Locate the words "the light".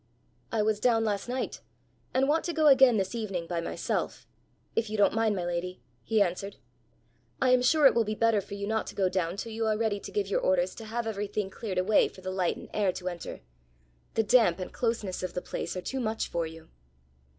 12.21-12.57